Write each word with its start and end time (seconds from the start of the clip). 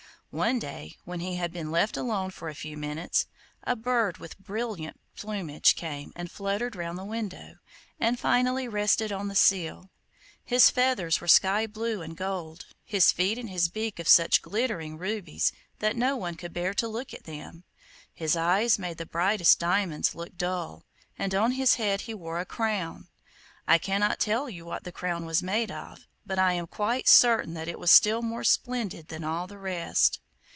One 0.33 0.59
day, 0.59 0.95
when 1.03 1.19
he 1.19 1.35
had 1.35 1.51
been 1.51 1.71
left 1.71 1.97
alone 1.97 2.29
for 2.29 2.47
a 2.47 2.55
few 2.55 2.77
minutes, 2.77 3.27
a 3.65 3.75
bird 3.75 4.17
with 4.17 4.39
brilliant 4.39 4.97
plumage 5.13 5.75
came 5.75 6.13
and 6.15 6.31
fluttered 6.31 6.73
round 6.73 6.97
the 6.97 7.03
window, 7.03 7.55
and 7.99 8.17
finally 8.17 8.65
rested 8.65 9.11
on 9.11 9.27
the 9.27 9.35
sill. 9.35 9.89
His 10.45 10.69
feathers 10.69 11.19
were 11.19 11.27
sky 11.27 11.67
blue 11.67 12.01
and 12.01 12.15
gold, 12.15 12.67
his 12.85 13.11
feet 13.11 13.37
and 13.37 13.49
his 13.49 13.67
beak 13.67 13.99
of 13.99 14.07
such 14.07 14.41
glittering 14.41 14.97
rubies 14.97 15.51
that 15.79 15.97
no 15.97 16.15
one 16.15 16.35
could 16.35 16.53
bear 16.53 16.73
to 16.75 16.87
look 16.87 17.13
at 17.13 17.25
them, 17.25 17.65
his 18.13 18.37
eyes 18.37 18.79
made 18.79 18.99
the 18.99 19.05
brightest 19.05 19.59
diamonds 19.59 20.15
look 20.15 20.37
dull, 20.37 20.85
and 21.19 21.35
on 21.35 21.51
his 21.51 21.75
head 21.75 21.99
he 22.07 22.13
wore 22.13 22.39
a 22.39 22.45
crown. 22.45 23.09
I 23.67 23.77
cannot 23.77 24.17
tell 24.17 24.49
you 24.49 24.63
what 24.63 24.85
the 24.85 24.93
crown 24.93 25.25
was 25.25 25.43
made 25.43 25.71
of, 25.71 26.07
but 26.25 26.39
I 26.39 26.53
am 26.53 26.67
quite 26.67 27.09
certain 27.09 27.53
that 27.55 27.67
it 27.67 27.79
was 27.79 27.91
still 27.91 28.21
more 28.21 28.43
splendid 28.45 29.09
than 29.09 29.23
all 29.25 29.47
the 29.47 29.57
rest. 29.57 30.19